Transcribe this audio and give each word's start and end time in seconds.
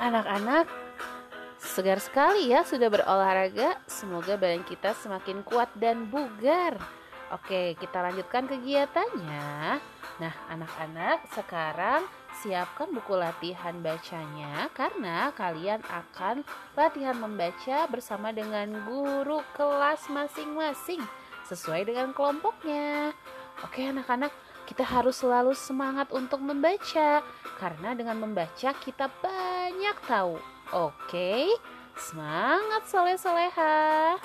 anak-anak, 0.00 0.66
segar 1.56 1.98
sekali 2.00 2.52
ya 2.52 2.62
sudah 2.62 2.88
berolahraga. 2.92 3.80
Semoga 3.88 4.36
badan 4.36 4.64
kita 4.64 4.92
semakin 4.96 5.40
kuat 5.42 5.72
dan 5.76 6.08
bugar. 6.08 6.76
Oke, 7.34 7.74
kita 7.82 8.06
lanjutkan 8.06 8.46
kegiatannya. 8.46 9.82
Nah, 10.22 10.34
anak-anak, 10.46 11.26
sekarang 11.34 12.06
siapkan 12.38 12.92
buku 12.94 13.18
latihan 13.18 13.74
bacanya 13.82 14.70
karena 14.76 15.34
kalian 15.34 15.82
akan 15.90 16.46
latihan 16.78 17.18
membaca 17.18 17.90
bersama 17.90 18.30
dengan 18.30 18.86
guru 18.86 19.42
kelas 19.58 20.06
masing-masing 20.06 21.02
sesuai 21.50 21.90
dengan 21.90 22.14
kelompoknya. 22.14 23.10
Oke, 23.66 23.90
anak-anak, 23.90 24.30
kita 24.66 24.82
harus 24.82 25.22
selalu 25.22 25.54
semangat 25.54 26.10
untuk 26.10 26.42
membaca 26.42 27.22
karena 27.56 27.94
dengan 27.94 28.18
membaca 28.18 28.74
kita 28.76 29.06
banyak 29.22 29.96
tahu. 30.10 30.36
Oke, 30.74 31.46
semangat 31.94 32.84
soleh-soleha. 32.90 34.18